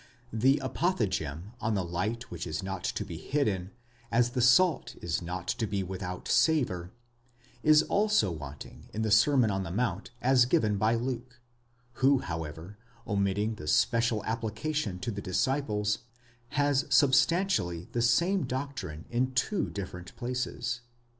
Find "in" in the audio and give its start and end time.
8.93-9.03, 19.11-19.33